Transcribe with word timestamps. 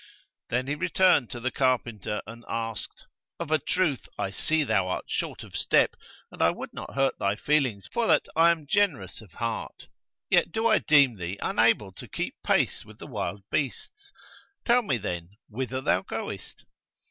Then 0.49 0.65
he 0.65 0.89
turned 0.89 1.29
to 1.29 1.39
the 1.39 1.51
carpenter 1.51 2.23
and 2.25 2.43
asked, 2.49 3.05
'Of 3.39 3.51
a 3.51 3.59
truth 3.59 4.09
I 4.17 4.31
see 4.31 4.63
thou 4.63 4.87
art 4.87 5.05
short 5.07 5.43
of 5.43 5.55
step 5.55 5.95
and 6.31 6.41
I 6.41 6.49
would 6.49 6.73
not 6.73 6.95
hurt 6.95 7.19
thy 7.19 7.35
feelings 7.35 7.85
for 7.85 8.07
that 8.07 8.25
I 8.35 8.49
am 8.49 8.65
generous 8.65 9.21
of 9.21 9.33
heart; 9.33 9.89
yet 10.27 10.51
do 10.51 10.65
I 10.65 10.79
deem 10.79 11.13
thee 11.17 11.37
unable 11.39 11.91
to 11.91 12.07
keep 12.07 12.33
pace 12.43 12.83
with 12.83 12.97
the 12.97 13.05
wild 13.05 13.43
beasts: 13.51 14.11
tell 14.65 14.81
me 14.81 14.97
then 14.97 15.37
whither 15.49 15.81
thou 15.81 16.01
goest?' 16.01 16.65